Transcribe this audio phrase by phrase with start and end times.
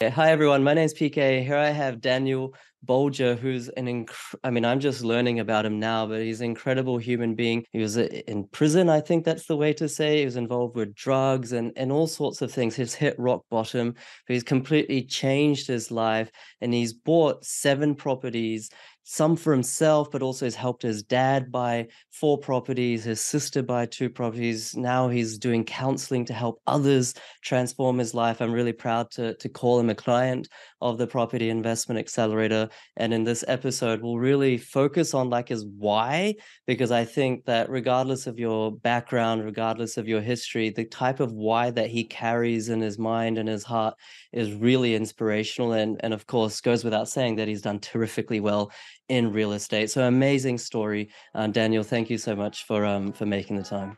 [0.00, 0.62] Hi, everyone.
[0.62, 1.42] My name is PK.
[1.42, 2.54] Here I have Daniel
[2.86, 6.44] Bolger, who's an inc- I mean, I'm just learning about him now, but he's an
[6.44, 7.64] incredible human being.
[7.72, 10.20] He was uh, in prison, I think that's the way to say.
[10.20, 12.76] He was involved with drugs and, and all sorts of things.
[12.76, 16.30] He's hit rock bottom, but he's completely changed his life
[16.60, 18.70] and he's bought seven properties
[19.10, 23.86] some for himself, but also has helped his dad buy four properties, his sister buy
[23.86, 24.76] two properties.
[24.76, 28.42] Now he's doing counseling to help others transform his life.
[28.42, 30.46] I'm really proud to, to call him a client
[30.82, 32.68] of the Property Investment Accelerator.
[32.98, 36.34] And in this episode, we'll really focus on like his why,
[36.66, 41.32] because I think that regardless of your background, regardless of your history, the type of
[41.32, 43.94] why that he carries in his mind and his heart
[44.34, 45.72] is really inspirational.
[45.72, 48.70] And, and of course, goes without saying that he's done terrifically well
[49.08, 49.90] in real estate.
[49.90, 51.82] So amazing story, uh, Daniel.
[51.82, 53.96] Thank you so much for um, for making the time.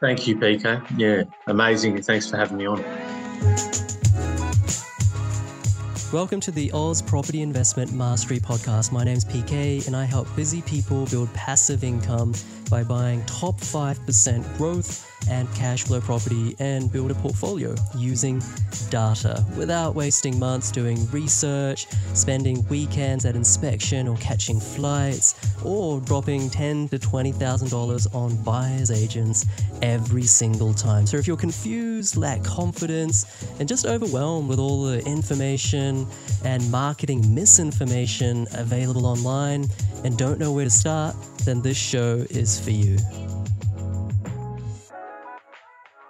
[0.00, 0.82] Thank you, PK.
[0.96, 2.00] Yeah, amazing.
[2.02, 2.84] Thanks for having me on.
[6.10, 8.92] Welcome to the Oz Property Investment Mastery Podcast.
[8.92, 12.32] My name's is PK, and I help busy people build passive income
[12.70, 18.42] by buying top 5% growth and cash flow property and build a portfolio using
[18.90, 26.48] data without wasting months doing research, spending weekends at inspection or catching flights, or dropping
[26.50, 29.46] ten to twenty thousand dollars on buyers agents
[29.82, 31.06] every single time.
[31.06, 36.06] So if you're confused, lack confidence, and just overwhelmed with all the information
[36.44, 39.66] and marketing misinformation available online
[40.04, 42.96] and don't know where to start, then this show is for you.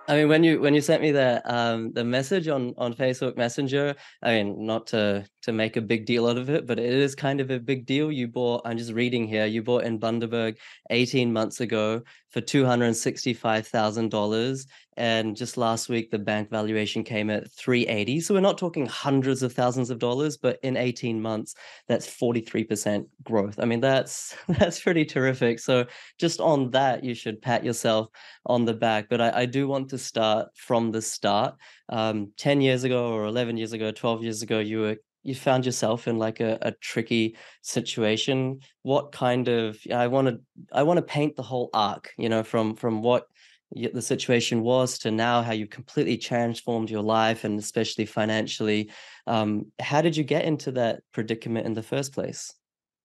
[0.08, 3.36] I mean, when you when you sent me the um the message on on Facebook
[3.36, 6.94] Messenger, I mean, not to to make a big deal out of it, but it
[6.94, 8.10] is kind of a big deal.
[8.10, 10.56] You bought, I'm just reading here, you bought in Bundaberg
[10.90, 14.66] 18 months ago for $265,000.
[14.98, 18.18] And just last week, the bank valuation came at 380.
[18.18, 21.54] So we're not talking hundreds of thousands of dollars, but in 18 months,
[21.86, 23.60] that's 43% growth.
[23.60, 25.60] I mean, that's that's pretty terrific.
[25.60, 25.86] So
[26.18, 28.08] just on that, you should pat yourself
[28.44, 29.08] on the back.
[29.08, 31.54] But I, I do want to start from the start.
[31.88, 35.64] Um, 10 years ago or 11 years ago, 12 years ago, you were you found
[35.64, 40.40] yourself in like a, a tricky situation what kind of i want to
[40.72, 43.26] i want to paint the whole arc you know from from what
[43.72, 48.90] the situation was to now how you've completely transformed your life and especially financially
[49.26, 52.54] um, how did you get into that predicament in the first place?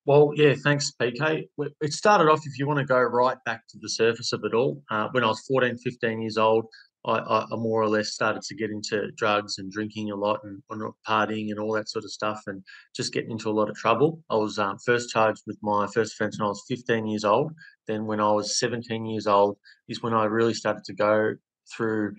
[0.06, 3.78] Well yeah thanks pk it started off if you want to go right back to
[3.82, 6.66] the surface of it all uh, when i was 14 15 years old
[7.06, 10.64] I, I, more or less started to get into drugs and drinking a lot and,
[10.70, 12.64] and partying and all that sort of stuff and
[12.96, 14.22] just getting into a lot of trouble.
[14.30, 17.52] I was um, first charged with my first offence when I was 15 years old.
[17.88, 19.58] Then when I was 17 years old
[19.90, 21.34] is when I really started to go
[21.76, 22.16] through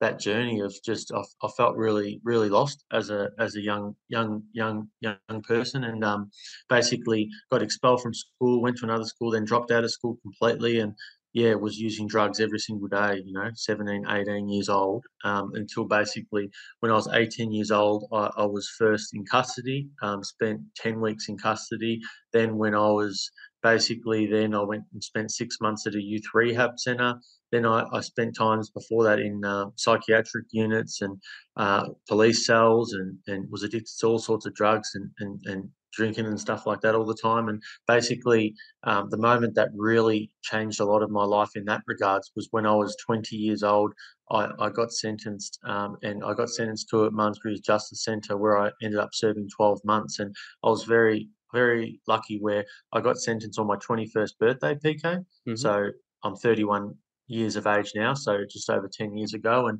[0.00, 3.96] that journey of just I, I felt really really lost as a as a young
[4.08, 6.30] young young young person and um,
[6.68, 10.80] basically got expelled from school went to another school then dropped out of school completely
[10.80, 10.92] and
[11.36, 15.84] yeah, was using drugs every single day, you know, 17, 18 years old, um, until
[15.84, 16.48] basically
[16.80, 20.98] when I was 18 years old, I, I was first in custody, um, spent 10
[20.98, 22.00] weeks in custody.
[22.32, 23.30] Then when I was
[23.62, 27.16] basically, then I went and spent six months at a youth rehab centre.
[27.52, 31.20] Then I, I spent times before that in uh, psychiatric units and
[31.58, 35.68] uh, police cells and, and was addicted to all sorts of drugs and, and, and
[35.96, 37.48] drinking and stuff like that all the time.
[37.48, 41.82] And basically, um, the moment that really changed a lot of my life in that
[41.86, 43.92] regards was when I was 20 years old.
[44.30, 48.58] I, I got sentenced, um, and I got sentenced to a Malmsbury Justice Centre where
[48.58, 50.18] I ended up serving 12 months.
[50.18, 50.34] And
[50.64, 55.02] I was very, very lucky where I got sentenced on my 21st birthday, PK.
[55.02, 55.54] Mm-hmm.
[55.54, 55.90] So
[56.24, 56.94] I'm 31
[57.28, 59.68] years of age now, so just over 10 years ago.
[59.68, 59.78] And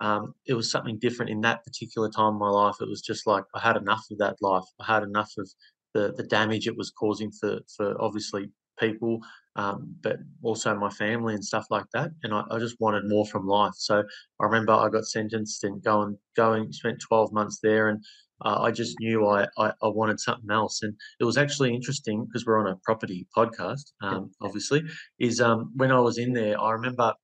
[0.00, 2.76] um, it was something different in that particular time of my life.
[2.80, 4.64] It was just like I had enough of that life.
[4.80, 5.48] I had enough of
[5.94, 9.20] the the damage it was causing for for obviously people,
[9.56, 12.10] um, but also my family and stuff like that.
[12.22, 13.72] And I, I, just wanted more from life.
[13.76, 14.02] So
[14.40, 18.04] I remember I got sentenced and going going spent twelve months there, and
[18.44, 20.82] uh, I just knew I, I, I wanted something else.
[20.82, 24.82] And it was actually interesting because we're on a property podcast, um, obviously.
[25.18, 27.14] Is um, when I was in there, I remember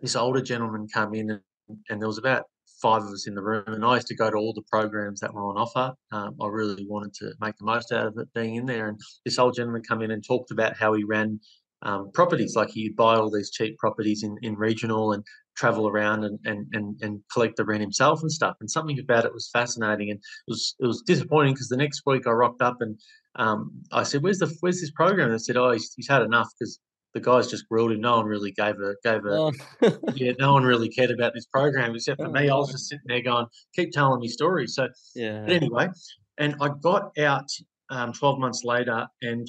[0.00, 1.40] this older gentleman come in
[1.88, 2.44] and there was about
[2.80, 5.20] five of us in the room, and I used to go to all the programs
[5.20, 5.94] that were on offer.
[6.12, 8.88] Um, I really wanted to make the most out of it being in there.
[8.88, 11.40] And this old gentleman come in and talked about how he ran
[11.82, 15.24] um, properties, like he'd buy all these cheap properties in, in regional and
[15.56, 18.56] travel around and, and, and, and collect the rent himself and stuff.
[18.60, 22.02] And something about it was fascinating, and it was it was disappointing because the next
[22.06, 22.98] week I rocked up and
[23.36, 26.22] um, I said, "Where's the where's this program?" And they said, "Oh, he's, he's had
[26.22, 26.80] enough because
[27.14, 28.00] the guys just grilled him.
[28.00, 29.52] No one really gave a gave a Oh.
[30.14, 30.32] yeah.
[30.38, 32.48] No one really cared about this program except for me.
[32.48, 34.74] I was just sitting there going, keep telling me stories.
[34.74, 35.44] So, but Yeah.
[35.46, 35.88] anyway,
[36.38, 37.48] and I got out
[37.90, 39.46] um, 12 months later, and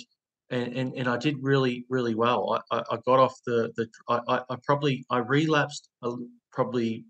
[0.49, 2.61] and and, and I did really really well.
[2.71, 6.13] I, I, I got off the the I, I, I probably I relapsed a,
[6.51, 7.05] probably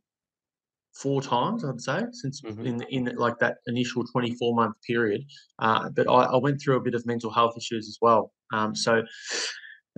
[0.95, 2.65] four times I'd say since Mhm.
[2.65, 5.21] in in like that initial 24 month period.
[5.59, 8.33] Uh, but I, I went through a bit of mental health issues as well.
[8.51, 9.03] Um, so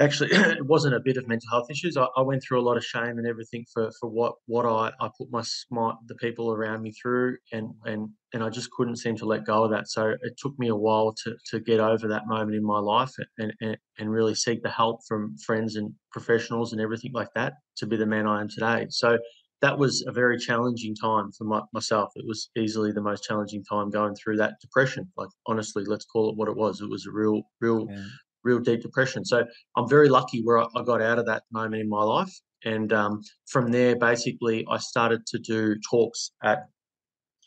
[0.03, 1.97] actually it wasn't a bit of mental health issues.
[1.97, 4.91] I, I went through a lot of shame and everything for for what what I,
[4.99, 8.97] I put my, my the people around me through and and and I just couldn't
[8.97, 9.89] seem to let go of that.
[9.89, 13.11] So it took me a while to to get over that moment in my life
[13.37, 17.53] and and, and really seek the help from friends and professionals and everything like that
[17.77, 18.87] to be the man I am today.
[18.89, 19.17] So
[19.61, 22.11] that was a very challenging time for my, myself.
[22.15, 25.11] It was easily the most challenging time going through that depression.
[25.15, 26.81] Like honestly, let's call it what it was.
[26.81, 28.03] It was a real, real, Yeah.
[28.43, 29.25] Real deep depression.
[29.25, 29.45] So
[29.75, 32.33] I'm very lucky where I, I got out of that moment in my life.
[32.63, 36.67] And um, from there, basically, I started to do talks at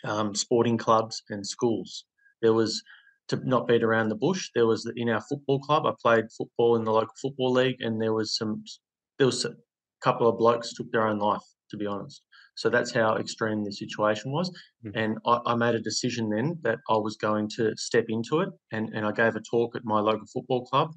[0.04, 2.04] um, sporting clubs and schools.
[2.42, 2.82] There was
[3.28, 4.50] to not beat around the bush.
[4.54, 5.86] There was in our football club.
[5.86, 8.64] I played football in the local football league, and there was some.
[9.18, 9.54] There was a
[10.02, 11.42] couple of blokes took their own life.
[11.70, 12.22] To be honest,
[12.54, 14.50] so that's how extreme the situation was.
[14.84, 14.92] Mhm.
[14.94, 18.48] And I, I made a decision then that I was going to step into it,
[18.72, 20.90] and and I gave a talk at my local football club,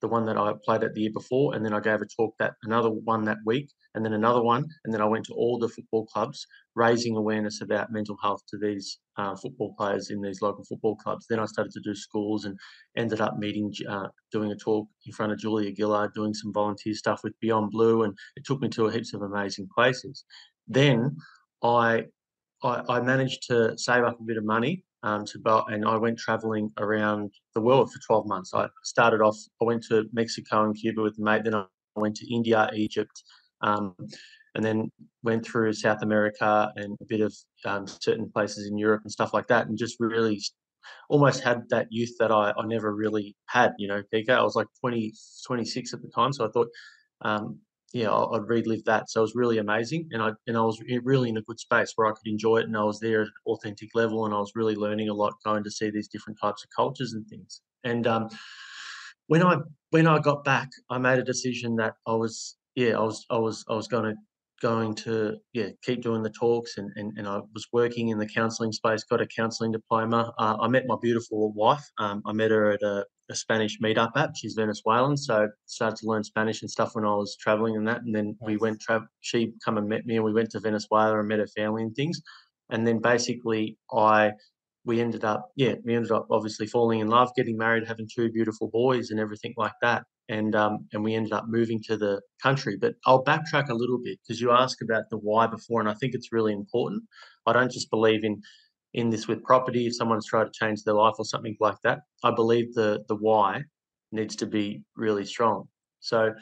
[0.00, 2.34] the one that I played at the year before, and then I gave a talk
[2.38, 5.58] that another one that week, and then another one, and then I went to all
[5.58, 10.40] the football clubs raising awareness about mental health to these uh, football players in these
[10.40, 11.26] local football clubs.
[11.28, 12.58] Then I started to do schools and
[12.96, 16.94] ended up meeting, uh, doing a talk in front of Julia Gillard, doing some volunteer
[16.94, 20.24] stuff with Beyond Blue, and it took me to heaps of amazing places.
[20.70, 21.16] Then
[21.62, 22.06] I
[22.62, 25.96] I, I managed to save up a bit of money um, to go, and I
[25.96, 28.52] went traveling around the world for 12 months.
[28.54, 31.64] I started off, I went to Mexico and Cuba with a mate, then I
[31.96, 33.22] went to India, Egypt,
[33.62, 33.94] um,
[34.54, 34.90] and then
[35.22, 37.34] went through South America and a bit of
[37.64, 40.40] um, certain places in Europe and stuff like that, and just really
[41.08, 44.02] almost had that youth that I, I never really had, you know.
[44.12, 45.12] I was like 20,
[45.46, 46.68] 26 at the time, so I thought,
[47.22, 47.58] um,
[47.92, 49.10] yeah, I- I'd relive that.
[49.10, 51.92] So it was really amazing, and I and I was really in a good space
[51.96, 54.38] where I could enjoy it, and I was there at an authentic level, and I
[54.38, 57.62] was really learning a lot, going to see these different types of cultures and things.
[57.84, 58.28] And um,
[59.26, 59.56] when I
[59.90, 63.38] when I got back, I made a decision that I was yeah I was I
[63.38, 64.14] was I was going to
[64.62, 68.26] going to yeah keep doing the talks and, and and I was working in the
[68.26, 69.04] counselling space.
[69.04, 70.32] Got a counselling diploma.
[70.38, 71.84] Uh, I met my beautiful wife.
[71.98, 74.30] Um, I met her at a, a Spanish meetup app.
[74.36, 78.02] She's Venezuelan, so started to learn Spanish and stuff when I was traveling and that.
[78.02, 81.18] And then we went tra- She come and met me, and we went to Venezuela
[81.18, 82.20] and met her family and things.
[82.70, 84.32] And then basically I
[84.84, 88.30] we ended up, yeah, we ended up obviously falling in love, getting married, having two
[88.30, 90.04] beautiful boys, and everything like that.
[90.28, 92.76] And um, and we ended up moving to the country.
[92.80, 95.94] But I'll backtrack a little bit because you asked about the why before, and I
[95.94, 97.02] think it's really important.
[97.46, 98.40] I don't just believe in
[98.94, 99.86] in this with property.
[99.86, 103.16] If someone's trying to change their life or something like that, I believe the the
[103.16, 103.62] why
[104.12, 105.68] needs to be really strong.
[106.00, 106.34] So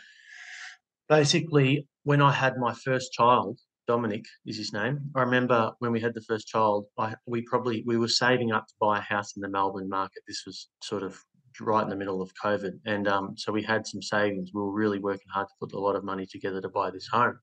[1.09, 5.11] basically, when I had my first child, Dominic is his name.
[5.17, 8.67] I remember when we had the first child, I we probably we were saving up
[8.67, 10.23] to buy a house in the Melbourne market.
[10.27, 11.19] This was sort of
[11.61, 14.51] right in the middle of COVID, and um, so we had some savings.
[14.55, 17.09] We were really working hard to put a lot of money together to buy this
[17.11, 17.39] home.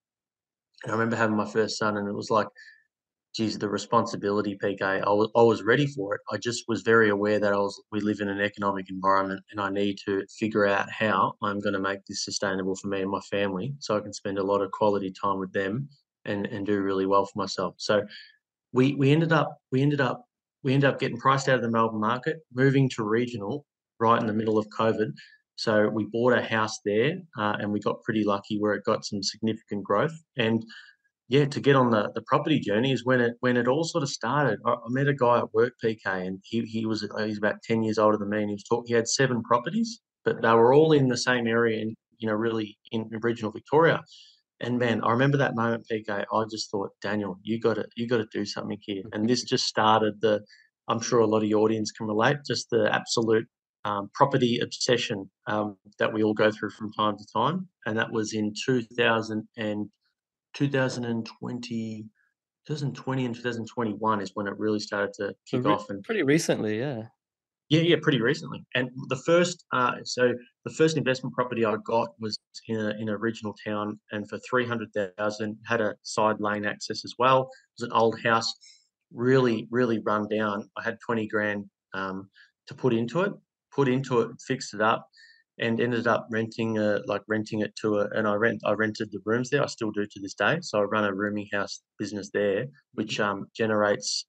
[0.84, 2.48] And I remember having my first son, and it was like,
[3.36, 4.82] geez, the responsibility, PK.
[4.82, 6.22] I was I was ready for it.
[6.32, 9.60] I just was very aware that I was we live in an economic environment, and
[9.60, 13.12] I need to figure out how I'm going to make this sustainable for me and
[13.12, 15.90] my family, so I can spend a lot of quality time with them
[16.24, 17.76] and and do really well for myself.
[17.78, 18.04] So
[18.72, 20.26] we we ended up we ended up
[20.64, 23.66] we ended up getting priced out of the Melbourne market, moving to regional
[24.00, 25.12] right in the middle of COVID.
[25.58, 29.06] So we bought a house there, uh, and we got pretty lucky where it got
[29.06, 30.14] some significant growth.
[30.38, 30.66] And
[31.28, 34.04] yeah, to get on the, the property journey is when it when it all sort
[34.04, 34.60] of started.
[34.66, 37.62] I, I met a guy at work, PK, and he he was uh, he's about
[37.64, 38.88] ten years older than me, and he was talking.
[38.88, 42.36] He had seven properties, but they were all in the same area, in you know,
[42.36, 44.04] really in regional Victoria.
[44.62, 46.10] And man, I remember that moment, PK.
[46.10, 49.04] I just thought, Daniel, you got to you got to do something here.
[49.14, 50.42] And this just started the.
[50.88, 52.38] I'm sure a lot of your audience can relate.
[52.46, 53.48] Just the absolute
[53.86, 57.68] um, property obsession um, that we all go through from time to time.
[57.88, 59.90] And that was in 2000 and
[60.56, 62.06] 2020,
[62.68, 65.90] 2020 and 2021 is when it really started to So kick re off.
[65.90, 67.04] And pretty recently, yeah.
[67.70, 68.66] yeah, yeah, pretty recently.
[68.74, 70.34] And the first, uh, so
[70.64, 74.40] the first investment property I got was in a, in a regional town, and for
[74.50, 77.42] three hundred thousand, had a side lane access as well.
[77.42, 78.52] It was an old house,
[79.14, 80.70] really, really run down.
[80.78, 82.30] I had twenty grand um,
[82.68, 83.34] to put into it,
[83.74, 85.08] put into it, fixed it up,
[85.58, 89.12] and ended up renting a like renting it to a and I rent I rented
[89.12, 89.64] the rooms there.
[89.64, 90.60] I still do to this day.
[90.62, 94.26] So I run a rooming house business there, which um, generates,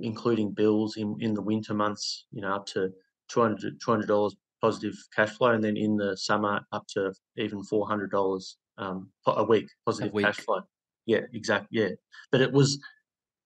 [0.00, 2.90] including bills in in the winter months, you know, up to
[3.28, 8.10] 200 dollars positive cash flow, and then in the summer up to even four hundred
[8.10, 10.60] dollars um, a week positive A cash flow.
[11.06, 11.68] Yeah, exactly.
[11.80, 11.90] Yeah,
[12.32, 12.78] but it was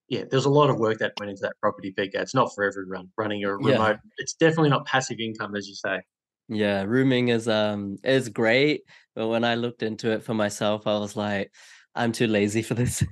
[0.09, 2.15] yeah, there's a lot of work that went into that property, PK.
[2.15, 3.55] It's not for everyone running a Yeah.
[3.57, 3.99] remote.
[4.19, 6.01] It's definitely not passive income, as you say.
[6.49, 8.83] Yeah, rooming is um is great,
[9.15, 11.53] but when I looked into it for myself, I was like,
[11.95, 13.05] I'm too lazy for this.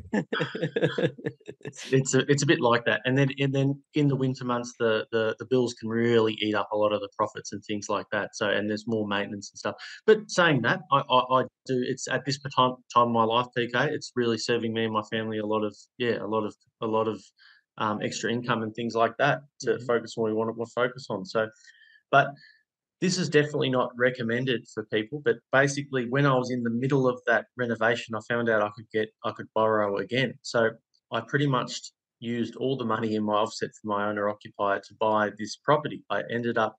[1.61, 4.45] It's it's a it's a bit like that, and then and then in the winter
[4.45, 7.63] months, the the the bills can really eat up a lot of the profits and
[7.65, 8.37] things like that.
[8.37, 9.77] So and there's more maintenance and stuff.
[10.07, 11.83] But saying that, I I, I do.
[11.87, 13.87] It's at this time time of my life, PK.
[13.89, 16.87] It's really serving me and my family a lot of yeah, a lot of a
[16.87, 17.23] lot of
[17.79, 19.87] um, extra income and things like that to Mhm.
[19.87, 21.25] focus on what we want to focus on.
[21.25, 21.49] So,
[22.11, 22.29] but
[23.01, 27.07] this is definitely not recommended for people, but basically when I was in the middle
[27.07, 30.35] of that renovation, I found out I could get I could borrow again.
[30.43, 30.71] So
[31.13, 34.95] I pretty much used all the money in my offset for my owner occupier to
[34.99, 36.03] buy this property.
[36.11, 36.77] I ended up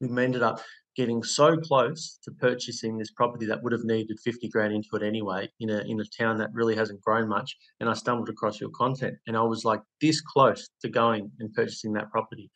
[0.00, 0.62] we ended up
[0.96, 5.02] getting so close to purchasing this property that would have needed 50 grand into it
[5.02, 7.54] anyway in a in a town that really hasn't grown much.
[7.80, 11.52] And I stumbled across your content and I was like this close to going and
[11.52, 12.50] purchasing that property.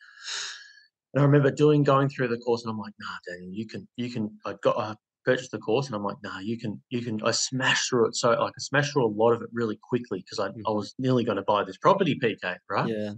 [1.13, 3.87] And I remember doing going through the course, and I'm like, "Nah, Daniel, you can
[3.97, 7.01] you can." I got I purchased the course, and I'm like, "Nah, you can you
[7.01, 9.77] can." I smashed through it, so like I smashed through a lot of it really
[9.89, 10.75] quickly because I I Mhm.
[10.75, 12.89] was nearly going to buy this property, PK, right?
[12.89, 13.13] Yeah.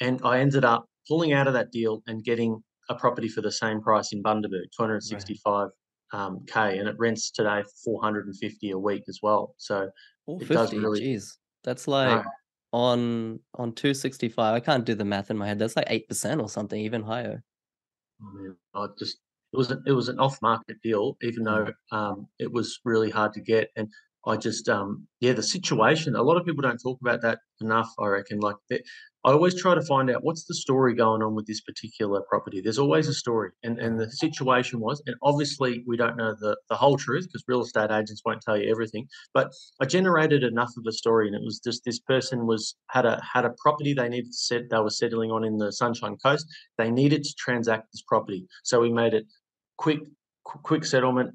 [0.00, 3.52] And I ended up pulling out of that deal and getting a property for the
[3.52, 4.76] same price in Bundaberg, Right.
[4.76, 5.70] 265
[6.12, 9.54] um, k, and it rents today for 450 a week as well.
[9.58, 9.90] So
[10.38, 11.38] it does really geez.
[11.64, 12.22] That's no.
[12.72, 14.54] On on 265.
[14.54, 15.58] I can't do the math in my head.
[15.58, 17.42] That's like 8% or something, even higher.
[18.20, 19.18] I mean, I just
[19.52, 21.96] it was a, it was an off market deal, even though Mm.
[21.96, 23.70] um, it was really hard to get.
[23.76, 23.90] And
[24.26, 26.16] I just um, yeah, the situation.
[26.16, 27.90] A lot of people don't talk about that enough.
[27.98, 28.40] I reckon.
[28.40, 28.82] Like they,
[29.24, 32.60] I always try to find out what's the story going on with this particular property.
[32.60, 36.56] There's always a story, and and the situation was, and obviously we don't know the
[36.68, 39.06] the whole truth because real estate agents won't tell you everything.
[39.32, 43.06] But I generated enough of a story, and it was just this person was had
[43.06, 44.70] a had a property they needed to set.
[44.70, 46.46] They were settling on in the Sunshine Coast
[46.76, 48.46] they needed to transact this property.
[48.64, 49.26] So we made it
[49.76, 50.00] quick,
[50.44, 51.34] quick settlement,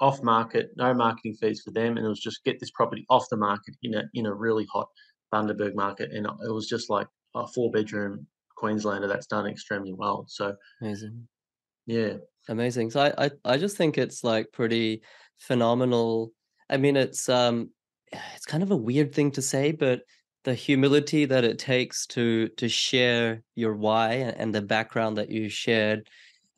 [0.00, 3.26] off market, no marketing fees for them, and it was just get this property off
[3.30, 4.88] the market in a in a really hot
[5.32, 8.26] Bundaberg market, and it was just like a four bedroom
[8.56, 10.24] Queenslander that's done extremely well.
[10.28, 11.28] So Amazing.
[11.86, 12.16] yeah,
[12.48, 12.90] Amazing.
[12.90, 15.02] So I, I I just think it's like pretty
[15.38, 16.32] phenomenal.
[16.68, 17.70] I mean, it's um
[18.34, 20.02] it's kind of a weird thing to say, but
[20.44, 25.48] the humility that it takes to to share your why and the background that you
[25.48, 26.08] shared,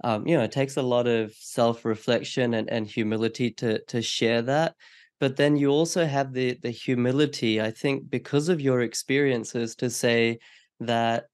[0.02, 4.42] um, you know, it takes a lot of self-reflection and, and humility to to share
[4.42, 4.74] that.
[5.20, 9.90] But then you also have the the humility, I think, because of your experiences to
[9.90, 10.38] say
[10.80, 11.26] that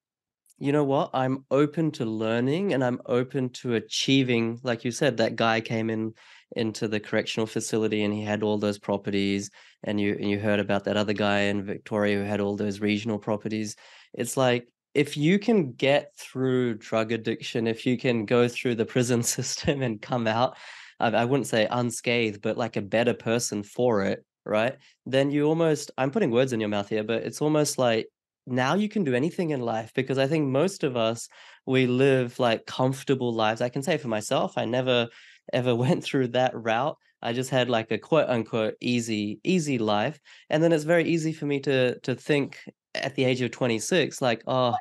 [0.58, 1.10] you know what?
[1.14, 5.88] I'm open to learning and I'm open to achieving, like you said, that guy came
[5.88, 6.14] in
[6.56, 9.50] into the correctional facility and he had all those properties
[9.84, 12.80] and you and you heard about that other guy in Victoria who had all those
[12.80, 13.76] regional properties.
[14.14, 14.66] It's like
[14.98, 19.80] if you can get through drug addiction, if you can go through the prison system
[19.82, 20.56] and come out,
[20.98, 24.76] I, wouldn't say unscathed, but like a better person for it, right?
[25.06, 28.08] Then you almost, I'm putting words in your mouth here, but it's almost like
[28.44, 31.28] now you can do anything in life because I think most of us
[31.64, 33.60] we live like comfortable lives.
[33.60, 35.06] I can say for myself, I never
[35.52, 36.96] ever went through that route.
[37.22, 40.18] I just had like a quote unquote easy easy life.
[40.50, 42.58] And then it's very easy for me to to think
[42.94, 44.74] at the age of 26 like, oh,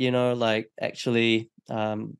[0.00, 2.16] you know, like actually um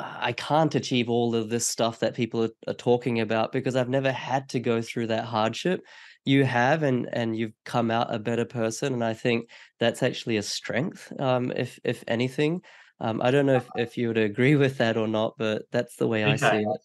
[0.00, 3.88] I can't achieve all of this stuff that people are, are talking about because I've
[3.88, 5.82] never had to go through that hardship.
[6.24, 10.36] You have, and and you've come out a better person, and I think that's actually
[10.38, 11.12] a strength.
[11.20, 12.62] Um, if if anything,
[13.00, 15.96] um, I don't know if if you would agree with that or not, but that's
[15.96, 16.80] the way I see it.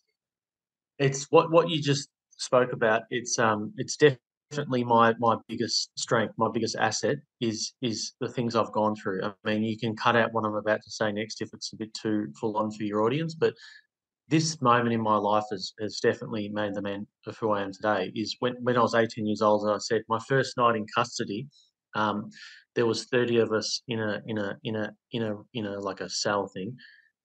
[0.98, 3.04] It's what what you just spoke about.
[3.10, 4.22] It's um it's definitely
[4.86, 9.24] my my biggest strength, my biggest asset is is the things I've gone through.
[9.24, 11.78] I mean, you can cut out what I'm about to say next if it's a
[11.78, 13.54] bit too full on for your audience, but
[14.30, 17.74] this moment in my life has has definitely made the man of who I am
[17.74, 18.12] today.
[18.16, 20.86] Is when when I was 18 years old, as I said, my first night in
[20.94, 21.48] custody,
[21.96, 22.30] um,
[22.76, 25.80] there was 30 of us in a in a in a in a in a
[25.80, 26.78] like a cell thing,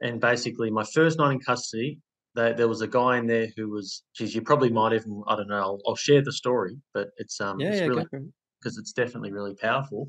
[0.02, 2.00] and basically my first night in custody,
[2.38, 5.36] there there was a guy in there who was, geez, you probably might even I
[5.36, 5.56] don't know.
[5.56, 8.32] I'll, I'll share the story, but it's um Yeah, it's yeah, really go for it.
[8.60, 10.08] because it's definitely really powerful.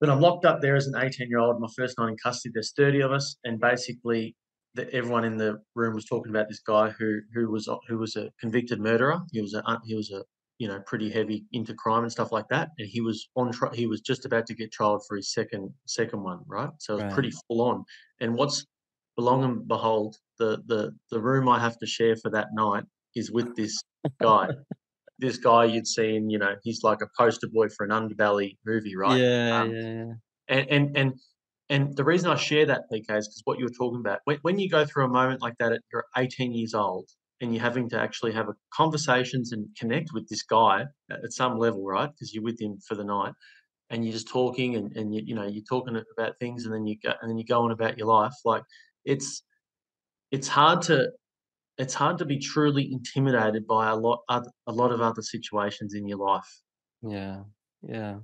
[0.00, 1.60] But I'm locked up there as an 18 year old.
[1.60, 2.52] My first night in custody.
[2.54, 4.36] There's 30 of us, and basically
[4.74, 8.14] that everyone in the room was talking about this guy who who was who was
[8.16, 9.20] a convicted murderer.
[9.32, 10.24] He was a he was a
[10.58, 13.74] you know pretty heavy into crime and stuff like that, and he was on tri-
[13.74, 16.70] he was just about to get trialed for his second second one, right?
[16.80, 17.10] So it was Right.
[17.10, 17.84] pretty full on.
[18.20, 18.64] And what's
[19.16, 23.30] belong and behold, the the the room I have to share for that night is
[23.30, 23.76] with this
[24.22, 24.48] guy.
[25.18, 28.96] this guy you'd seen, you know, he's like a poster boy for an underbelly movie,
[28.96, 29.18] right?
[29.18, 30.12] Yeah, Um, yeah, yeah.
[30.48, 31.12] and and and
[31.70, 34.20] and the reason I share that, PK, is because what you were talking about.
[34.24, 37.08] When when you go through a moment like that at you're 18 years old
[37.40, 41.32] and you're having to actually have a conversations and connect with this guy at at
[41.32, 42.10] some level, right?
[42.10, 43.34] Because you're with him for the night
[43.90, 46.86] and you're just talking and, and you, you know, you're talking about things and then
[46.86, 48.34] you go and then you go on about your life.
[48.44, 48.62] Like
[49.04, 49.42] it's
[50.30, 51.10] it's hard to
[51.78, 56.08] it's hard to be truly intimidated by a lot a lot of other situations in
[56.08, 56.60] your life.
[57.02, 57.42] Yeah,
[57.82, 58.18] yeah.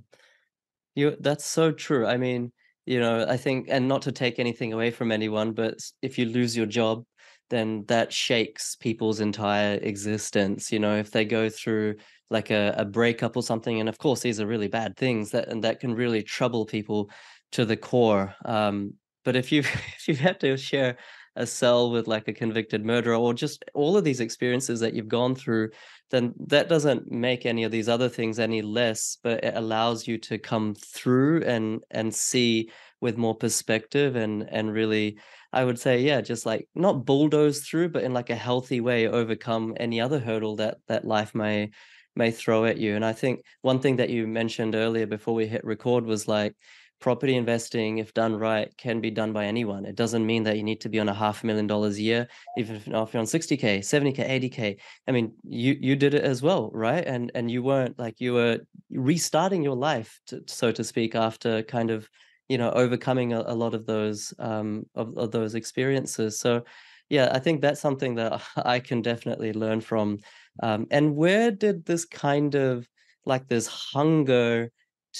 [0.93, 2.05] You that's so true.
[2.05, 2.51] I mean,
[2.85, 6.25] you know, I think and not to take anything away from anyone, but if you
[6.25, 7.05] lose your job,
[7.49, 10.71] then that shakes people's entire existence.
[10.71, 11.95] You know, if they go through
[12.29, 15.47] like a, a breakup or something, and of course these are really bad things that
[15.47, 17.09] and that can really trouble people
[17.53, 18.35] to the core.
[18.43, 19.59] Um, but if you
[19.97, 20.97] if you've had to share
[21.35, 25.07] a cell with like a convicted murderer or just all of these experiences that you've
[25.07, 25.69] gone through
[26.11, 30.17] then that doesn't make any of these other things any less, but it allows you
[30.19, 32.69] to come through and and see
[33.01, 35.17] with more perspective and and really,
[35.51, 39.07] I would say, yeah, just like not bulldoze through, but in like a healthy way,
[39.07, 41.71] overcome any other hurdle that that life may
[42.15, 42.95] may throw at you.
[42.95, 46.55] And I think one thing that you mentioned earlier before we hit record was like
[46.99, 49.85] property investing, if done right, can be done by anyone.
[49.85, 52.27] It doesn't mean that you need to be on a half million dollars a year,
[52.57, 56.41] even if, if you're on 60k, 70k, 80k I mean, you you did it as
[56.41, 57.05] well, right?
[57.05, 58.59] And and you weren't like you were
[58.89, 62.09] restarting your life, to, so to speak, after kind of
[62.49, 66.39] you know overcoming a, a lot of those um of, of those experiences.
[66.39, 66.63] So
[67.09, 70.19] yeah, I think that's something that I can definitely learn from.
[70.63, 72.87] Um, and where did this kind of
[73.25, 74.71] like this hunger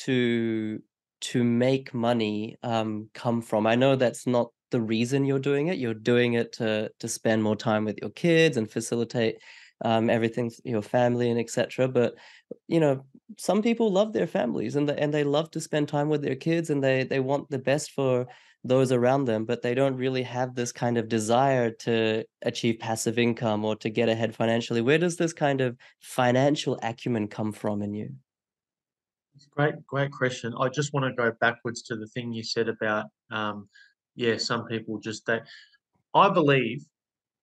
[0.04, 0.82] to
[1.22, 3.68] to make money um come from?
[3.68, 5.78] I know that's not the reason you're doing it.
[5.78, 9.38] You're doing it to to spend more time with your kids and facilitate
[9.84, 11.88] um, everything, your family and etc.
[11.88, 12.16] But
[12.68, 13.06] you know,
[13.38, 16.36] some people love their families and they, and they love to spend time with their
[16.36, 18.28] kids and they they want the best for
[18.64, 23.20] those around them, but they don't really have this kind of desire to achieve passive
[23.20, 24.82] income or to get ahead financially.
[24.82, 28.16] Where does this kind of financial acumen come from in you?
[29.36, 30.54] It's great, great question.
[30.60, 33.68] I just want to go backwards to the thing you said about, um,
[34.16, 35.44] yeah, some people just that.
[36.14, 36.86] I believe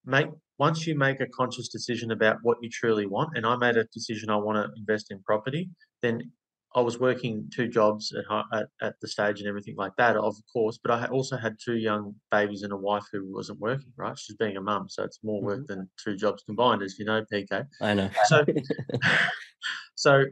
[0.07, 0.29] make
[0.59, 3.85] once you make a conscious decision about what you truly want, and I made a
[3.93, 5.69] decision I want to invest in property,
[6.01, 6.31] then
[6.75, 10.35] I was working two jobs at, at at the stage and everything like that, of
[10.51, 10.79] course.
[10.83, 13.93] But I also had two young babies and a wife who wasn't working.
[13.97, 17.05] Right, she's being a mum, so it's more work than two jobs combined, as you
[17.05, 17.67] know, PK.
[17.83, 18.11] I know.
[18.27, 18.45] So,
[19.95, 20.25] so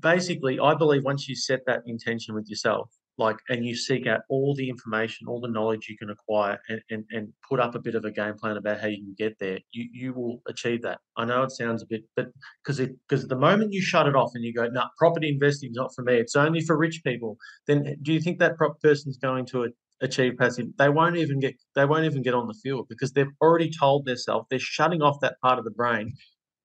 [0.00, 4.22] basically, I believe once you set that intention with yourself, like, and you seek out
[4.30, 7.78] all the information, all the knowledge you can acquire, and, and, and put up a
[7.78, 10.82] bit of a game plan about how you can get there, you, you will achieve
[10.82, 10.98] that.
[11.16, 12.28] I know it sounds a bit, but
[12.64, 15.76] because because the moment you shut it off and you go, no, property investing is
[15.76, 17.36] not for me, it's only for rich people,
[17.66, 19.68] then eh, do you think that prop person's going to
[20.00, 20.68] achieve passive?
[20.78, 24.06] They won't even get they won't even get on the field because they've already told
[24.06, 26.14] themselves they're shutting off that part of the brain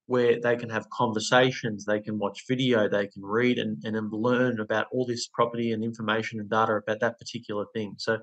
[0.06, 4.60] where they can have conversations, they can watch video, they can read and, and learn
[4.60, 7.94] about all this property and information and data about that particular thing.
[7.98, 8.18] So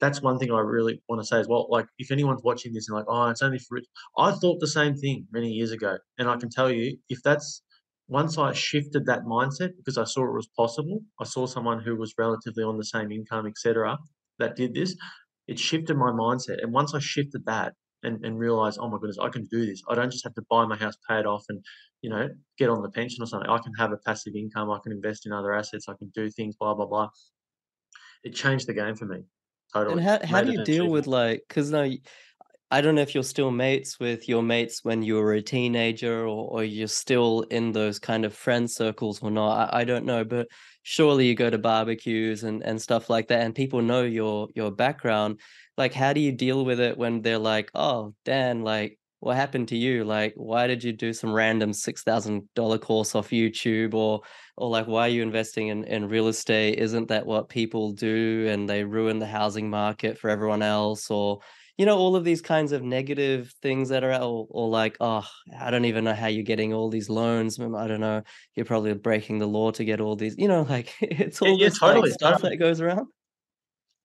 [0.00, 1.66] that's one thing I really want to say as well.
[1.70, 3.86] Like if anyone's watching this and like, oh, it's only for rich.
[4.18, 5.98] I thought the same thing many years ago.
[6.18, 7.62] And I can tell you, if that's
[8.08, 11.96] once I shifted that mindset because I saw it was possible, I saw someone who
[11.96, 13.98] was relatively on the same income, etc.,
[14.38, 14.94] that did this,
[15.48, 16.62] it shifted my mindset.
[16.62, 17.74] And once I shifted that,
[18.06, 19.82] and, and realize, oh my goodness, I can do this.
[19.88, 21.64] I don't just have to buy my house, pay it off, and
[22.02, 23.50] you know get on the pension or something.
[23.50, 24.70] I can have a passive income.
[24.70, 25.88] I can invest in other assets.
[25.88, 26.56] I can do things.
[26.56, 27.08] Blah blah blah.
[28.24, 29.24] It changed the game for me
[29.72, 29.98] Totally.
[29.98, 32.00] And how how Made do you deal with like because now y-
[32.70, 36.22] I don't know if you're still mates with your mates when you were a teenager
[36.26, 39.72] or, or you're still in those kind of friend circles or not.
[39.72, 40.48] I, I don't know, but
[40.88, 44.70] surely you go to barbecues and, and stuff like that and people know your your
[44.70, 45.40] background.
[45.76, 49.66] Like how do you deal with it when they're like, oh Dan, like what happened
[49.68, 50.04] to you?
[50.04, 54.20] Like why did you do some random six thousand dollar course off YouTube or
[54.56, 56.78] or like why are you investing in, in real estate?
[56.78, 61.10] Isn't that what people do and they ruin the housing market for everyone else?
[61.10, 61.40] Or
[61.76, 64.96] you know, all of these kinds of negative things that are out, or, or like,
[65.00, 65.26] oh,
[65.58, 67.60] I don't even know how you're getting all these loans.
[67.60, 68.22] I don't know.
[68.54, 71.68] You're probably breaking the law to get all these, you know, like it's all yeah,
[71.68, 72.50] this like totally, stuff totally.
[72.50, 73.08] that goes around.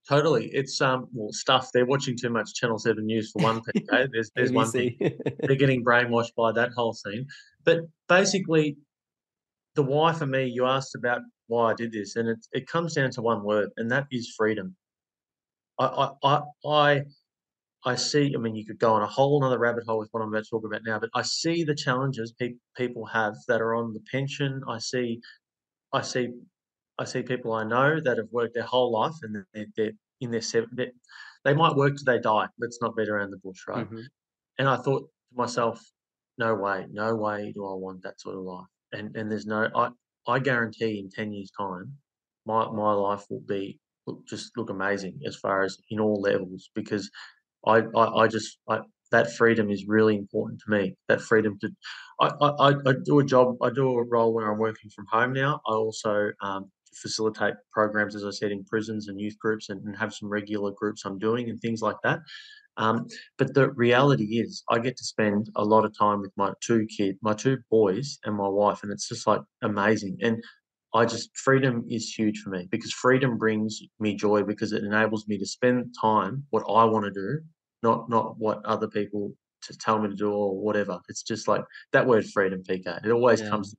[0.10, 0.49] Totally.
[0.51, 1.69] It's um well stuff.
[1.73, 3.84] They're watching too much Channel 7 News for one thing.
[3.89, 4.07] Okay?
[4.12, 4.97] There's there's one thing.
[4.99, 7.27] They're getting brainwashed by that whole scene.
[7.63, 8.77] But basically,
[9.75, 12.95] the why for me, you asked about why I did this, and it it comes
[12.95, 14.75] down to one word, and that is freedom.
[15.79, 17.03] I I I I
[17.86, 20.22] I see I mean, you could go on a whole 'nother rabbit hole with what
[20.22, 23.62] I'm about to talk about now, but I see the challenges peop people have that
[23.62, 24.62] are on the pension.
[24.67, 25.20] I see
[25.94, 26.30] I see
[27.00, 30.32] I see people I know that have worked their whole life and they're they're in
[30.32, 30.91] their sev they
[31.46, 32.48] they might work till they die.
[32.60, 33.88] Let's not beat around the bush, right?
[33.88, 34.12] Mhm.
[34.60, 35.82] And I thought to myself,
[36.38, 39.70] "No way, no way do I want that sort of life." And and there's no
[39.76, 39.91] I
[40.28, 42.00] I guarantee in 10 years' time,
[42.46, 46.70] my my life will be look just look amazing as far as in all levels
[46.76, 47.10] because
[47.65, 48.80] I I I just I
[49.12, 50.95] that freedom is really important to me.
[51.10, 51.69] That freedom to
[52.19, 55.34] I I I do a job I do a role where I'm working from home
[55.34, 55.62] now.
[55.67, 56.71] I also, um,
[57.02, 60.71] facilitate programs, as I said, in prisons and youth groups and and have some regular
[60.71, 62.19] groups I'm doing and things like that.
[62.78, 66.54] Um, but the reality is I get to spend a lot of time with my
[66.65, 70.43] 2 kid my 2 boys and my wife, and it's just, like, amazing, and
[70.93, 75.27] I just freedom is huge for me because freedom brings me joy because it enables
[75.27, 77.39] me to spend time what I wanna do,
[77.84, 80.99] not not what other people to tell me to do or whatever.
[81.08, 83.49] It's just like that word freedom, PK, it always Yeah.
[83.49, 83.77] comes to.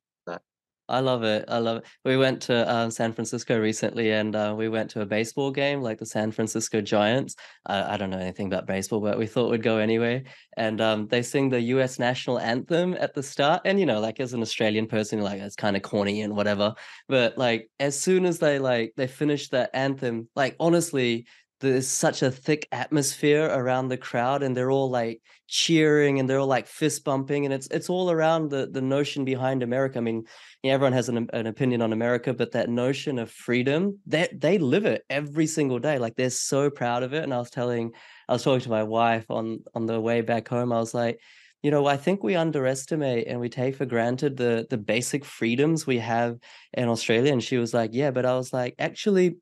[0.88, 1.84] I love it, I love it.
[2.04, 5.80] We went to, um, San Francisco recently, and, uh, we went to a baseball game,
[5.80, 7.36] like the San Francisco Giants.
[7.66, 10.24] I don't know anything about baseball, but we thought we'd go anyway,
[10.56, 14.18] and, um, they sing the US national anthem at the start, and, you know, like,
[14.20, 16.74] as an Australian person, like, "It's kinda corny and whatever,"
[17.08, 21.26] but, like, as soon as they, like they finished that anthem, like, honestly,
[21.62, 26.38] there's such a thick atmosphere around the crowd, and they're all, like, cheering, and they're
[26.40, 29.98] all, like, fist bumping, and it's it's all around the the notion behind America.
[29.98, 30.24] I mean,
[30.62, 34.58] yeah, everyone has an an opinion on America, but that notion of freedom, they they
[34.58, 37.92] live it every single day, like, they're so proud of it, and I was telling
[38.28, 41.18] I was talking to my wife on on the way back home, I was like,
[41.62, 45.86] "You know, I think we underestimate and we take for granted the the basic freedoms
[45.86, 46.38] we have
[46.74, 49.36] in Australia," and she was like, "Yeah," but I was like, "Actually,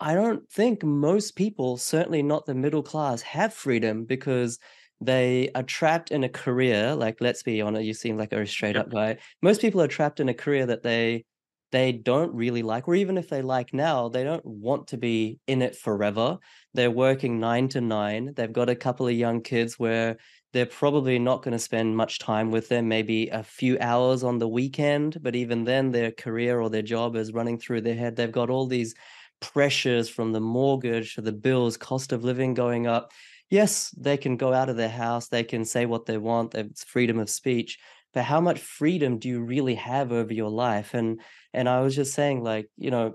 [0.00, 4.58] I don't think most people, certainly not the middle class, have freedom because
[5.00, 8.76] they are trapped in a career, like, let's be honest, you seem like a straight
[8.76, 9.18] up guy.
[9.42, 11.24] Most people are trapped in a career that they
[11.72, 15.38] they don't really like, or even if they like now, they don't want to be
[15.46, 16.36] in it forever.
[16.74, 20.16] They're working 9 to 9, they've got a couple of young kids where
[20.52, 24.48] they're probably not gonna spend much time with them, maybe a few hours on the
[24.48, 28.16] weekend, but even then, their career or their job is running through their head.
[28.16, 28.94] They've got all these
[29.40, 33.12] pressures from the mortgage to the bills, cost of living going up.
[33.48, 36.84] Yes, they can go out of their house, they can say what they want, it's
[36.84, 37.78] freedom of speech,
[38.12, 40.94] but how much freedom do you really have over your life?
[40.94, 41.20] And
[41.52, 43.14] and I was just saying, like, you know,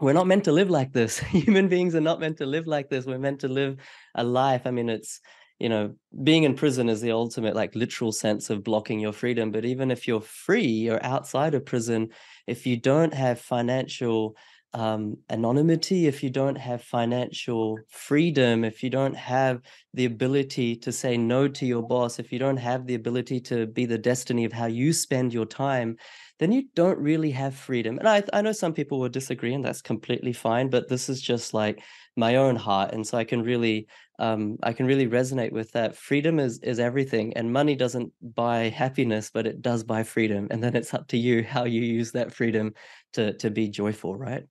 [0.00, 1.18] we're not meant to live like this.
[1.46, 3.06] Human beings are not meant to live like this.
[3.06, 3.78] We're meant to live
[4.14, 4.62] a life.
[4.64, 5.20] I mean, it's,
[5.58, 9.50] you know, being in prison is the ultimate, like, literal sense of blocking your freedom,
[9.52, 12.08] but even if you're free, you're outside of prison,
[12.46, 14.36] if you don't have financial,
[14.74, 19.62] um, anonymity, if you don't have financial freedom, if you don't have
[19.94, 23.66] the ability to say no to your boss, if you don't have the ability to
[23.66, 25.96] be the destiny of how you spend your time,
[26.40, 27.98] then you don't really have freedom.
[27.98, 31.20] And I I know some people will disagree, and that's completely fine, but this is
[31.22, 31.80] just, like,
[32.16, 33.86] my own heart, and so I can really,
[34.18, 35.96] um, I can really resonate with that.
[35.96, 40.62] Freedom is is everything, and money doesn't buy happiness, but it does buy freedom, and
[40.62, 42.74] then it's up to you how you use that freedom
[43.14, 44.44] to to be joyful, right?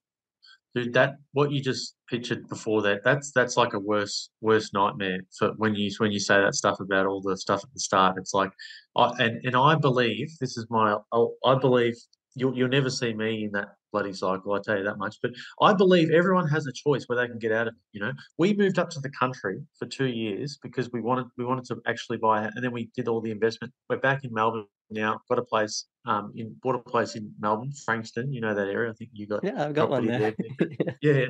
[0.76, 5.20] Dude, that what you just pictured before that, that's that's like a worse worse nightmare
[5.38, 8.18] for when you when you say that stuff about all the stuff at the start.
[8.18, 8.52] It's like,
[8.96, 10.98] I and and I believe this is my
[11.46, 11.94] I believe
[12.36, 15.18] you'll you'll never see me in that bloody cycle, I tell you that much.
[15.22, 15.32] But
[15.62, 18.12] I believe everyone has a choice where they can get out of it, you know?
[18.40, 21.78] We moved up to the country for 2 years because we wanted we wanted to
[21.88, 23.72] actually buy and then we did all the investment.
[23.90, 27.72] We're back in Melbourne now, got a place, um, in bought a place in Melbourne,
[27.86, 28.92] Frankston, you know that area.
[28.92, 30.34] I think you got Yeah, I've got one there.
[30.38, 30.68] there,
[31.02, 31.14] Yeah.
[31.14, 31.26] Yeah.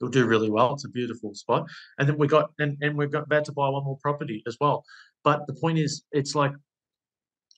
[0.00, 0.72] It'll do really well.
[0.72, 1.66] It's a beautiful spot.
[1.98, 4.56] And then we got and and we've got about to buy one more property as
[4.60, 4.84] well.
[5.24, 6.52] But the point is, it's like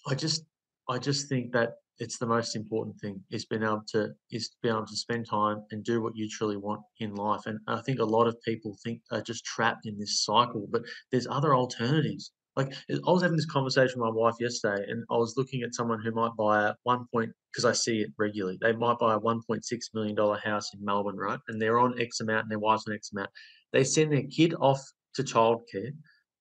[0.09, 0.45] I just
[0.89, 4.57] I just think that it's the most important thing is being able to is to
[4.63, 7.43] be able to spend time and do what you truly want in life.
[7.47, 10.83] And I think a lot of people think are just trapped in this cycle, but
[11.13, 12.33] there's other alternatives.
[12.57, 15.75] Like I was having this conversation with my wife yesterday, and I was looking at
[15.75, 18.59] someone who might buy a one point because I see it regularly.
[18.61, 21.41] They might buy a one point six million dollar house in Melbourne, right?
[21.49, 23.31] And they're on X amount, and their wife's on X amount.
[23.73, 24.81] They send their kid off
[25.15, 25.93] to childcare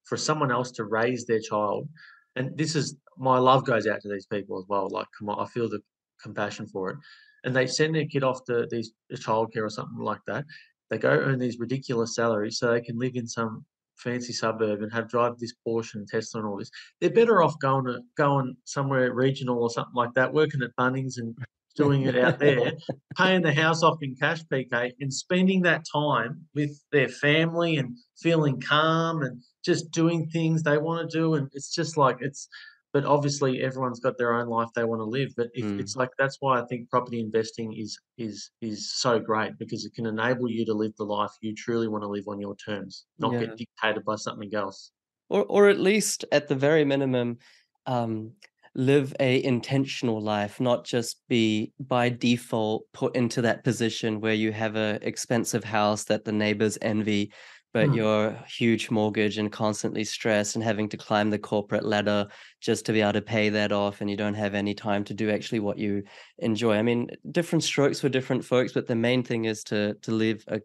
[0.04, 1.88] for someone else to raise their child
[2.36, 4.88] and this is my love goes out to these people as well.
[4.88, 5.80] Like, come on, I feel the
[6.22, 6.96] compassion for it.
[7.44, 10.44] And they send their kid off to these childcare or something like that.
[10.90, 13.64] they go earn these ridiculous salaries so they can live in some
[14.02, 16.70] fancy suburb and have drive this Porsche and Tesla and all this.
[17.00, 21.14] They're better off going to going somewhere regional or something like that, working at Bunnings
[21.16, 21.36] and
[21.76, 22.72] doing it out there,
[23.16, 27.96] paying the house off in cash, PK, and spending that time with their family and
[28.20, 31.34] feeling calm and just doing things they want to do.
[31.34, 32.48] And it's just like it's
[32.92, 35.78] but obviously everyone's got their own life they want to live but if Mm.
[35.78, 39.94] it's like that's why i think property investing is is is so great because it
[39.94, 43.06] can enable you to live the life you truly want to live on your terms
[43.18, 43.38] not Yeah.
[43.38, 44.92] get dictated by something else
[45.28, 47.38] Or or at least at the very minimum,
[47.86, 48.34] um,
[48.74, 54.52] live a intentional life, not just be by default put into that position where you
[54.52, 57.32] have a expensive house that the neighbors envy,
[57.72, 57.94] but Mm.
[57.94, 62.28] you're huge mortgage and constantly stressed and having to climb the corporate ladder
[62.60, 65.14] just to be able to pay that off, and you don't have any time to
[65.14, 66.02] do actually what you
[66.38, 66.74] enjoy.
[66.76, 70.44] I mean, different strokes for different folks, but the main thing is to to live
[70.48, 70.60] a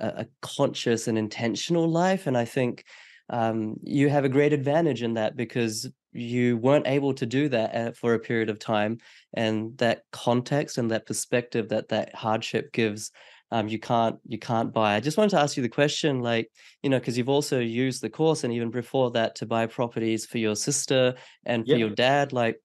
[0.00, 2.84] a, a conscious and intentional life, and I think
[3.30, 7.74] um, you have a great advantage in that because you weren't able to do that
[7.74, 8.96] uh, for a period of time
[9.34, 13.10] and that context and that perspective that that hardship gives
[13.50, 16.50] um, you can't you can't buy i just wanted to ask you the question like
[16.82, 20.26] you know because you've also used the course and even before that to buy properties
[20.26, 22.60] for your sister and for yep your dad like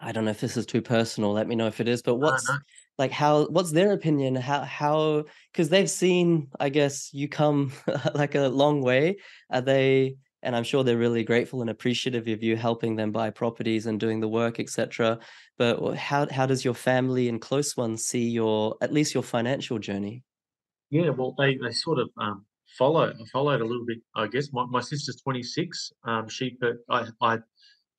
[0.00, 2.16] I don't know if this is too personal, let me know if it is, but
[2.16, 2.56] what's no
[2.98, 4.34] like how what's their opinion?
[4.34, 7.72] How how because they've seen, I guess, you come
[8.14, 9.16] like a long way.
[9.50, 13.30] Are they and I'm sure they're really grateful and appreciative of you helping them buy
[13.30, 15.18] properties and doing the work, etc.
[15.58, 19.78] But how how does your family and close ones see your at least your financial
[19.78, 20.22] journey?
[20.90, 22.44] yeah well they they sort of um
[22.78, 26.56] follow followed a little bit i guess my, my sister's 26 um she
[26.90, 27.38] i i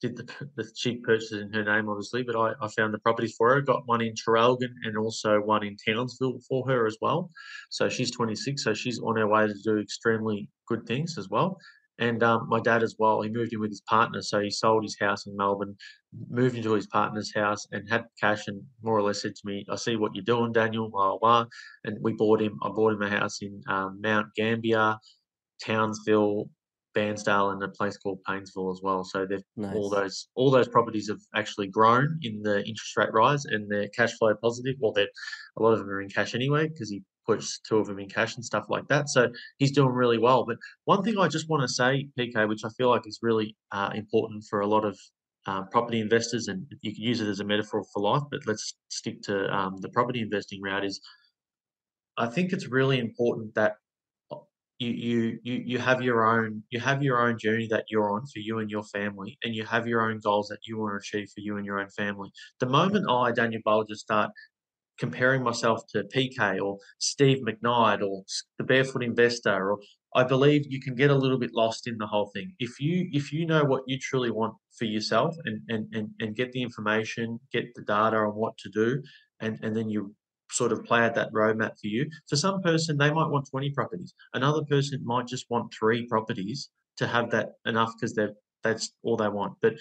[0.02, 3.34] did the, the she purchased in her name, obviously, but I, I found the properties
[3.38, 3.62] for her.
[3.62, 7.32] Got one in Traralgon and also one in Townsville for her as well.
[7.70, 11.58] So she's 26, so she's on her way to do extremely good things as well.
[12.00, 14.84] And um, my dad as well, he moved in with his partner, so he sold
[14.84, 15.78] his house in Melbourne,
[16.30, 19.66] moved into his partner's house, and had cash, and more or less said to me,
[19.70, 21.46] "I see what you're doing, Daniel." Blah blah.
[21.86, 22.60] And we bought him.
[22.64, 24.98] I bought him a house in um, Mount Gambier,
[25.64, 26.50] Townsville,
[26.96, 29.04] Bairnsdale, and a place called Paynesville as well.
[29.04, 33.46] So they've all those all those properties have actually grown in the interest rate rise,
[33.46, 34.76] and they're cash flow positive.
[34.80, 35.08] Well, they're
[35.58, 38.10] a lot of them are in cash anyway because he puts two of them in
[38.10, 39.10] cash and stuff like that.
[39.10, 40.46] So he's doing really well.
[40.46, 43.56] But one thing I just want to say, PK, which I feel like is really
[43.72, 44.98] uh, important for a lot of
[45.48, 48.76] uh, property investors, and you can use it as a metaphor for life, but let's
[48.90, 50.86] stick to um, the property investing route.
[50.86, 51.00] Is
[52.18, 53.76] I think it's really important that
[54.32, 54.38] uh,
[54.80, 58.26] you you you you have your own you have your own journey that you're on
[58.26, 60.98] for you and your family, and you have your own goals that you want to
[60.98, 62.32] achieve for you and your own family.
[62.60, 64.32] The moment I, Daniel Bolger, start
[64.98, 68.24] comparing myself to PK or Steve McKnight or
[68.58, 69.80] the Barefoot Investor, or
[70.16, 72.54] I believe you can get a little bit lost in the whole thing.
[72.60, 76.36] If you if you know what you truly want for yourself and and and, and
[76.36, 79.02] get the information, get the data on what to do,
[79.42, 80.16] and and then you
[80.52, 82.10] sort of play out that roadmap for you.
[82.30, 84.14] For some person, they might want 20 properties.
[84.34, 89.18] Another person might just want three properties to have that enough because they're that's all
[89.18, 89.54] they want.
[89.62, 89.76] But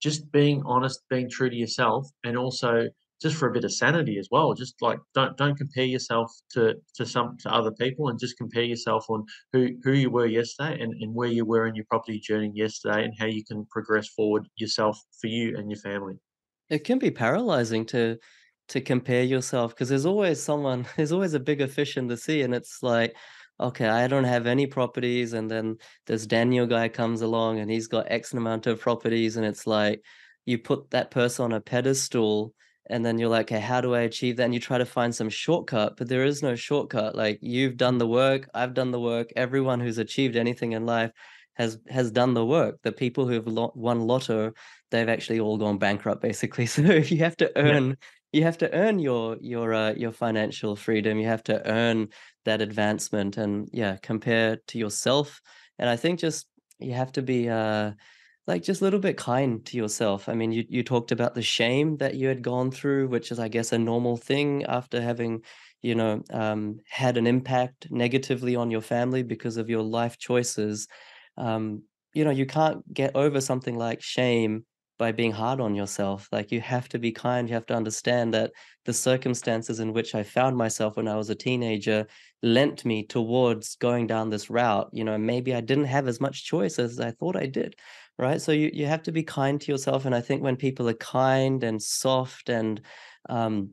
[0.00, 2.88] just being honest, being true to yourself, and also
[3.20, 4.54] just for a bit of sanity as well.
[4.54, 8.64] Just like don't don't compare yourself to to some to other people, and just compare
[8.64, 12.18] yourself on who who you were yesterday and, and where you were in your property
[12.18, 16.14] journey yesterday, and how you can progress forward yourself for you and your family.
[16.68, 18.18] It can be paralyzing to
[18.68, 22.42] to compare yourself because there's always someone there's always a bigger fish in the sea,
[22.42, 23.14] and it's like,
[23.58, 27.88] okay, I don't have any properties, and then this Daniel guy comes along and he's
[27.88, 30.02] got X amount of properties, and it's like
[30.46, 32.54] you put that person on a pedestal,
[32.88, 34.44] and then you're like, okay, how do I achieve that?
[34.44, 37.14] And you try to find some shortcut, but there is no shortcut.
[37.14, 39.28] Like you've done the work, I've done the work.
[39.36, 41.12] Everyone who's achieved anything in life
[41.54, 42.78] has has done the work.
[42.82, 44.52] The people who've lo- won lotto
[44.90, 46.66] they've actually all gone bankrupt basically.
[46.66, 47.96] So if you have to Yeah, earn
[48.32, 52.08] you have to earn your your uh, your financial freedom, you have to earn
[52.44, 55.40] that advancement and yeah, compare to yourself.
[55.78, 56.46] And I think just
[56.78, 57.92] you have to be uh
[58.50, 60.28] like just a little bit kind to yourself.
[60.28, 63.38] I mean, you you talked about the shame that you had gone through, which is
[63.38, 65.42] I guess a normal thing after having,
[65.82, 70.88] you know, um, had an impact negatively on your family because of your life choices.
[71.36, 74.66] Um, you know, you can't get over something like shame
[74.98, 76.28] by being hard on yourself.
[76.32, 77.48] Like you have to be kind.
[77.48, 78.50] You have to understand that
[78.84, 82.06] the circumstances in which I found myself when I was a teenager
[82.42, 84.90] lent me towards going down this route.
[84.92, 87.76] You know, maybe I didn't have as much choice as I thought I did.
[88.20, 88.40] Right.
[88.40, 90.04] So you, you have to be kind to yourself.
[90.04, 92.80] And I think when people are kind and soft and
[93.30, 93.70] um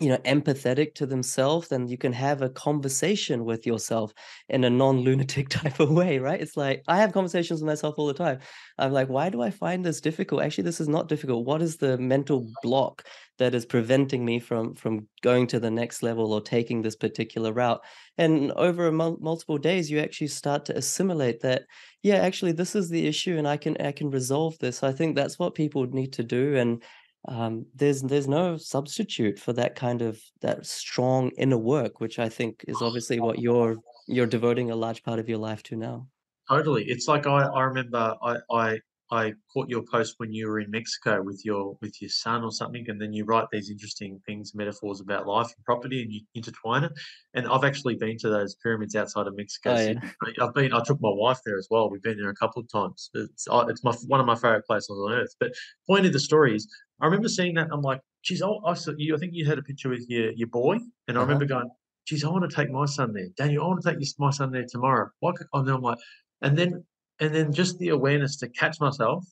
[0.00, 4.12] you know empathetic to themselves then you can have a conversation with yourself
[4.48, 6.40] in a non-lunatic type of way right?
[6.40, 8.38] It's like i have conversations with myself all the time.
[8.78, 10.42] I'm like why do i find this difficult?
[10.42, 11.44] Actually this is not difficult.
[11.44, 12.52] What is the mental mm.
[12.62, 13.04] block
[13.38, 17.52] that is preventing me from from going to the next level or taking this particular
[17.52, 17.80] route?
[18.16, 21.64] And over multiple days you actually start to assimilate that
[22.02, 24.82] yeah actually this is the issue and i can i can resolve this.
[24.82, 26.82] I think that's what people need to do and
[27.26, 32.28] um, there's there's no substitute for that kind of that strong inner work, which I
[32.28, 33.76] think is obviously what you're
[34.08, 36.08] you're devoting a large part of your life to now.
[36.48, 36.84] Totally.
[36.84, 38.78] It's like I, I remember I, I
[39.12, 42.50] I caught your post when you were in Mexico with your with your son or
[42.50, 46.22] something, and then you write these interesting things, metaphors about life and property, and you
[46.34, 46.92] intertwine it.
[47.34, 49.74] And I've actually been to those pyramids outside of Mexico.
[49.74, 50.44] Oh, yeah.
[50.44, 50.72] I've been.
[50.72, 51.90] I took my wife there as well.
[51.90, 53.10] We've been there a couple of times.
[53.14, 55.34] It's it's my one of my favorite places on earth.
[55.38, 55.52] But
[55.86, 56.66] point of the story is,
[57.00, 57.68] I remember seeing that.
[57.70, 59.14] I'm like, geez, I, I saw you.
[59.14, 61.22] I think you had a picture with your your boy, and I Uh-huh.
[61.22, 61.68] remember going,
[62.06, 63.28] geez, I want to take my son there.
[63.36, 65.10] Daniel, I want to take my son there tomorrow.
[65.20, 65.32] Why?
[65.36, 65.98] could- And then I'm like,
[66.40, 66.84] and then
[67.22, 69.24] and then just the awareness to catch myself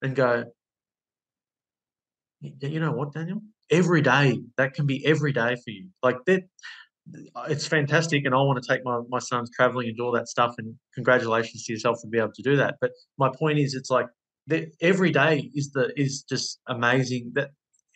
[0.00, 0.44] and go,
[2.40, 3.42] you know what, Daniel?
[3.70, 5.88] Every day that can be every day for you.
[6.02, 6.44] Like that,
[7.48, 10.28] it's fantastic, and I want to take my my sons traveling and do all that
[10.28, 10.54] stuff.
[10.56, 12.76] And congratulations to yourself for being able to do that.
[12.80, 14.06] But my point is, it's like
[14.46, 17.50] that every day is the is just amazing that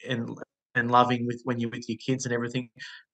[0.07, 0.29] and
[0.75, 2.69] and loving with when you're with your kids and everything.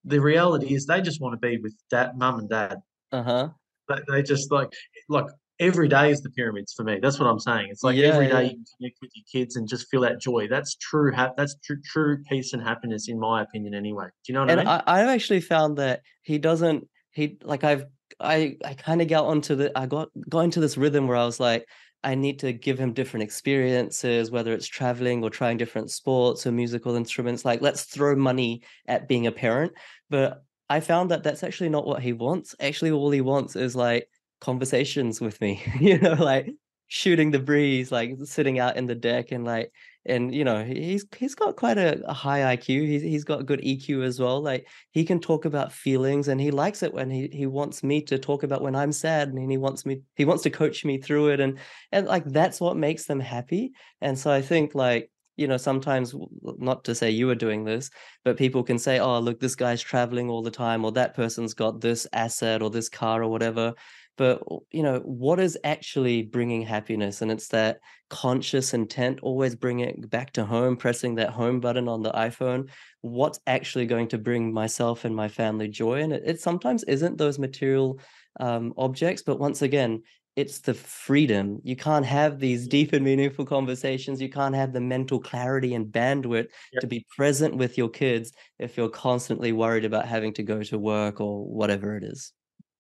[0.04, 2.78] The reality is they just want to be with dad, mum and dad.
[3.12, 3.50] Uh-huh.
[3.88, 4.72] They, they just like
[5.08, 5.26] like
[5.60, 6.98] every day is the pyramids for me.
[7.00, 7.68] That's what I'm saying.
[7.70, 8.40] It's like Yeah, every day yeah.
[8.42, 10.48] you can connect with your kids and just feel that joy.
[10.48, 11.12] That's true.
[11.12, 13.74] Ha- that's true, true peace and happiness, in my opinion.
[13.74, 14.68] Anyway, do you know what And I mean?
[14.86, 17.86] I I've actually found that he doesn't he like I've
[18.20, 21.24] I I kind of got onto the I got got into this rhythm where I
[21.24, 21.66] was like
[22.04, 26.52] I need to give him different experiences, whether it's traveling or trying different sports or
[26.52, 27.44] musical instruments.
[27.44, 29.72] Like let's throw money at being a parent.
[30.08, 32.54] But I found that that's actually not what he wants.
[32.60, 34.08] Actually, all he wants is like
[34.40, 36.48] conversations with me, you know, like
[36.88, 39.72] shooting the breeze, like sitting out in the deck and like
[40.06, 42.86] and you know he's he's got quite a, a high IQ.
[42.86, 44.40] He's he's got good EQ as well.
[44.40, 48.00] Like he can talk about feelings and he likes it when he he wants me
[48.02, 50.98] to talk about when I'm sad and he wants me he wants to coach me
[50.98, 51.58] through it and
[51.92, 53.72] and like that's what makes them happy.
[54.00, 57.90] And so I think like you know sometimes not to say you are doing this
[58.24, 61.54] but people can say oh look this guy's traveling all the time or that person's
[61.54, 63.72] got this asset or this car or whatever
[64.18, 67.22] but you know what is actually bringing happiness?
[67.22, 71.88] And it's that conscious intent always bring it back to home pressing that home button
[71.88, 72.68] on the iphone.
[73.00, 76.02] What's actually going to bring myself and my family joy?
[76.02, 78.00] And it, it sometimes isn't those material
[78.40, 80.02] um, objects but once again
[80.36, 81.58] it's the freedom.
[81.64, 84.22] You can't have these deep and meaningful conversations.
[84.22, 86.80] You can't have the mental clarity and bandwidth Yep.
[86.80, 90.78] to be present with your kids if you're constantly worried about having to go to
[90.78, 92.32] work or whatever it is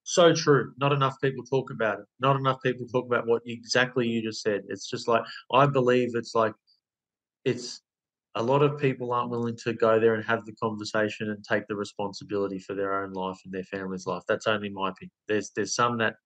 [0.08, 0.72] So true.
[0.78, 2.06] Not enough people talk about it.
[2.18, 4.62] Not enough people talk about what exactly you just said.
[4.68, 6.54] It's just like I believe it's like
[7.44, 7.82] it's
[8.34, 11.66] a lot of people aren't willing to go there and have the conversation and take
[11.68, 14.22] the responsibility for their own life and their family's life.
[14.28, 15.12] That's only my opinion.
[15.28, 16.16] There's there's some that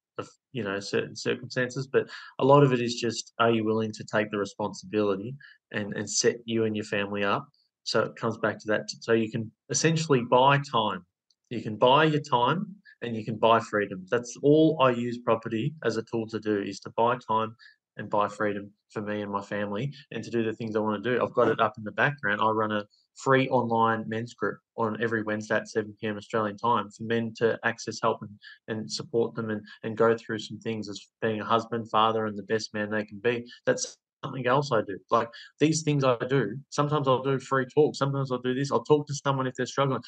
[0.53, 4.05] you know certain circumstances, but a lot of it is just are you willing to
[4.05, 5.35] take the responsibility
[5.73, 7.49] and and set you and your family up.
[7.85, 8.83] So it comes back to that.
[9.01, 11.05] So you can essentially buy time.
[11.51, 14.07] You can buy your time and you can buy freedom.
[14.11, 17.55] That's all I use property as a tool to do is to buy time
[17.99, 21.03] and buy freedom for me and my family and to do the things I want
[21.03, 21.23] to do.
[21.23, 22.41] I've got it up in the background.
[22.41, 22.85] I run a
[23.17, 26.17] free online men's group on every Wednesday at 7 p.m.
[26.17, 28.31] Australian time for men to access help and,
[28.69, 32.38] and support them and, and go through some things as being a husband, father, and
[32.38, 33.45] the best man they can be.
[33.67, 34.99] That's something else I do.
[35.11, 35.29] Like
[35.61, 39.07] these things I do, sometimes I'll do free talk, sometimes I'll do this, I'll talk
[39.09, 40.03] to someone if they're struggling.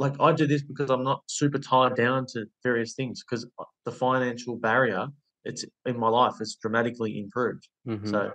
[0.00, 3.46] Like I do this because I'm not super tied down to various things because
[3.84, 5.08] the financial barrier
[5.44, 7.68] it's in my life it's dramatically improved.
[7.86, 8.08] Mhm.
[8.10, 8.32] So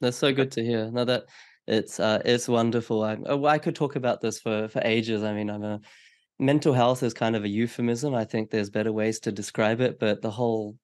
[0.00, 0.90] That's so good to hear.
[0.90, 1.24] No, that
[1.66, 3.02] it's uh, it's wonderful.
[3.04, 5.22] I oh, I could talk about this for for ages.
[5.22, 5.80] I mean, I'm a
[6.38, 8.14] mental health is kind of a euphemism.
[8.14, 10.76] I think there's better ways to describe it, but the whole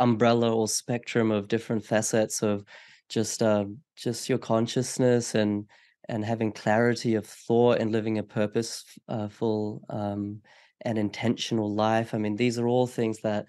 [0.00, 2.64] umbrella or spectrum of different facets of
[3.08, 5.68] just um, just your consciousness and
[6.10, 10.40] and having clarity of thought and living a purposeful um,
[10.82, 12.12] and intentional life.
[12.12, 13.46] I mean, these are all things that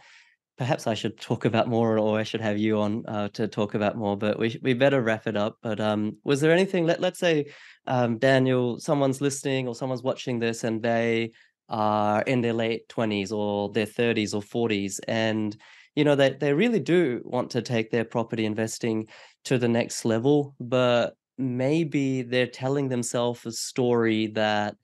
[0.57, 3.73] Perhaps I should talk about more, or I should have you on uh, to talk
[3.73, 4.15] about more.
[4.15, 5.57] But we we better wrap it up.
[5.63, 6.85] But um, was there anything?
[6.85, 7.47] Let Let's say,
[7.87, 11.31] um, Daniel, someone's listening or someone's watching this, and they
[11.67, 15.57] are in their late twenties or their thirties or forties, and
[15.95, 19.07] you know they they really do want to take their property investing
[19.45, 24.75] to the next level, but maybe they're telling themselves a story that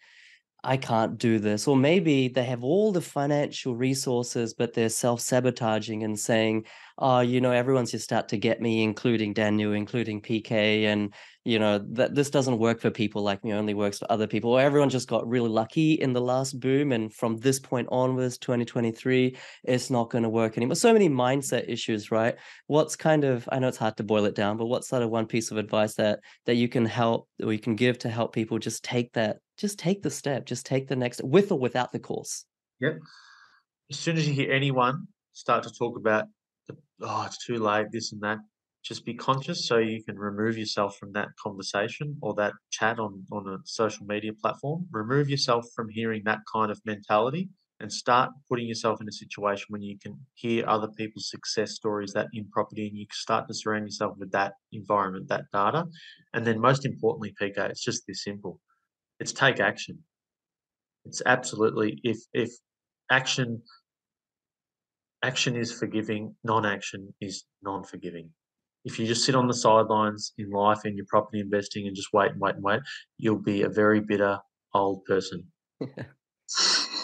[0.63, 1.67] I can't do this.
[1.67, 6.65] Or maybe they have all the financial resources, but they're self sabotaging and saying,
[6.97, 10.85] oh, you know, everyone's just out to get me, including Daniel, including PK.
[10.85, 11.13] And,
[11.47, 14.51] you know, that this doesn't work for people like me, only works for other people.
[14.51, 16.91] Or everyone just got really lucky in the last boom.
[16.91, 20.75] And from this point onwards, 2023, it's not going to work anymore.
[20.75, 22.35] So many mindset issues, right?
[22.67, 25.09] What's kind of, I know it's hard to boil it down, but what's sort of
[25.09, 28.33] one piece of advice that that you can help or you can give to help
[28.33, 31.91] people just take that just take the step, just take the next with or without
[31.91, 32.45] the course.
[32.79, 32.99] Yep.
[33.89, 36.25] As soon as you hear anyone start to talk about
[36.67, 38.37] the, oh, it's too late, this and that,
[38.87, 43.25] just be conscious so you can remove yourself from that conversation or that chat on,
[43.31, 44.87] on a social media platform.
[44.91, 49.65] Remove yourself from hearing that kind of mentality and start putting yourself in a situation
[49.69, 53.53] when you can hear other people's success stories that in property and you start to
[53.53, 55.85] surround yourself with that environment, that data.
[56.33, 58.59] And then most importantly, PK, it's just this simple
[59.19, 59.99] it's take action.
[61.05, 62.51] It's absolutely if if
[63.11, 63.61] action
[65.23, 68.29] action is forgiving, non-action is non-forgiving.
[68.85, 72.13] If you just sit on the sidelines in life in your property investing and just
[72.13, 72.81] wait and wait and wait,
[73.17, 74.39] you'll be a very bitter
[74.73, 75.43] old person.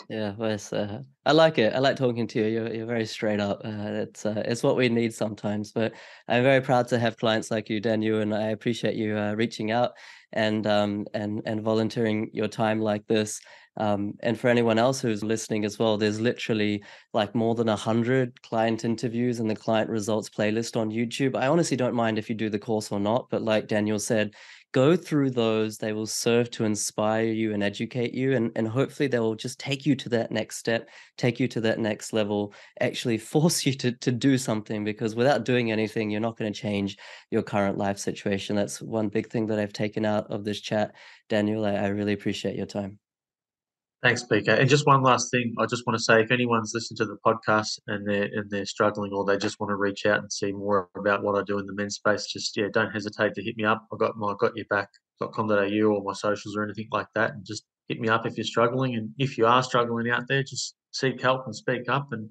[0.10, 1.74] Yeah, it's, uh, I like it.
[1.74, 2.46] I like talking to you.
[2.48, 3.62] You're you're very straight up.
[3.64, 5.72] Uh, it's uh, it's what we need sometimes.
[5.72, 5.94] But
[6.28, 9.72] I'm very proud to have clients like you, Daniel, and I appreciate you uh, reaching
[9.72, 9.94] out
[10.34, 13.40] and um and and volunteering your time like this.
[13.78, 17.76] Um, and for anyone else who's listening as well, there's literally like more than a
[17.76, 21.36] hundred client interviews in the client results playlist on YouTube.
[21.36, 24.36] I honestly don't mind if you do the course or not, but like Daniel said,
[24.74, 29.08] go through those they will serve to inspire you and educate you and, and hopefully
[29.08, 32.54] they will just take you to that next step take you to that next level
[32.82, 36.60] actually force you to, to do something because without doing anything you're not going to
[36.60, 36.98] change
[37.32, 38.56] your current life situation.
[38.56, 40.96] That's one big thing that i've taken out of this chat
[41.30, 41.66] daniel.
[41.66, 43.00] I, I really appreciate your time
[44.04, 44.60] Thanks, PK.
[44.60, 47.16] And just one last thing, I just want to say, if anyone's listened to the
[47.26, 50.52] podcast and they're and they're struggling, or they just want to reach out and see
[50.52, 53.56] more about what I do in the men's space, just yeah, don't hesitate to hit
[53.56, 53.88] me up.
[53.94, 57.64] I've got my got your back.com.au or my socials or anything like that, and just
[57.88, 58.96] hit me up if you're struggling.
[58.96, 62.10] And if you are struggling out there, just seek help and speak up.
[62.12, 62.30] And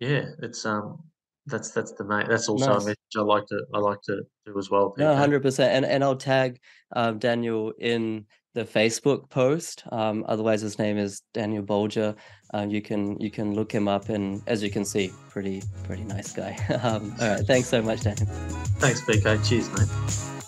[0.00, 0.98] yeah, it's um
[1.46, 2.82] that's that's the main that's also nice.
[2.82, 4.90] a message I like to I like to do as well.
[4.90, 4.98] PK.
[4.98, 5.72] No, hundred percent.
[5.72, 6.60] And and I'll tag
[6.94, 9.84] um, Daniel in the Facebook post.
[9.92, 12.16] Um, otherwise, his name is Daniel Bolger.
[12.52, 16.04] Um, you can you can look him up, and as you can see, pretty pretty
[16.04, 16.56] nice guy.
[16.82, 18.26] um, all right, thanks so much, Daniel.
[18.78, 19.48] Thanks, PK.
[19.48, 20.39] Cheers, mate.